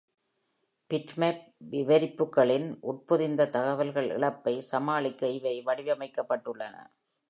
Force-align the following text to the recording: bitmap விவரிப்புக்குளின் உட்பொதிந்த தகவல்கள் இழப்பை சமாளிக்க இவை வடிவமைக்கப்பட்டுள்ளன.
bitmap 0.89 1.37
விவரிப்புக்குளின் 1.71 2.67
உட்பொதிந்த 2.91 3.49
தகவல்கள் 3.49 4.09
இழப்பை 4.09 4.55
சமாளிக்க 4.71 5.27
இவை 5.39 5.55
வடிவமைக்கப்பட்டுள்ளன. 5.65 6.75